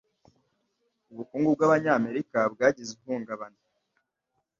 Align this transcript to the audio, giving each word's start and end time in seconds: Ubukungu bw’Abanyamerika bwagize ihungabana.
Ubukungu 1.11 1.47
bw’Abanyamerika 1.55 2.37
bwagize 2.53 2.91
ihungabana. 2.97 3.59